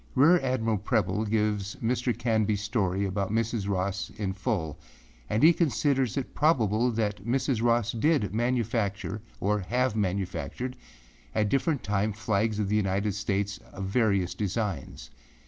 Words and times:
Rear 0.15 0.39
Admiral 0.39 0.79
Preble 0.79 1.25
gives 1.25 1.75
Mr. 1.75 2.11
Canbyâs 2.11 2.57
story 2.57 3.05
about 3.05 3.31
Mrs. 3.31 3.69
Ross 3.69 4.09
in 4.17 4.33
full, 4.33 4.79
and 5.29 5.43
he 5.43 5.53
considers 5.53 6.17
it 6.17 6.33
probable 6.33 6.89
that 6.89 7.23
Mrs. 7.23 7.61
Ross 7.61 7.91
did 7.91 8.33
manufacture 8.33 9.21
or 9.39 9.59
have 9.59 9.95
manufactured 9.95 10.75
at 11.35 11.49
different 11.49 11.83
times 11.83 12.17
flags 12.17 12.57
of 12.57 12.67
the 12.67 12.75
United 12.75 13.13
States 13.13 13.59
of 13.73 13.85
various 13.85 14.33
designs. 14.33 15.11